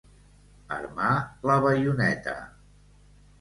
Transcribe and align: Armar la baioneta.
Armar 0.77 1.09
la 1.49 1.59
baioneta. 1.67 2.35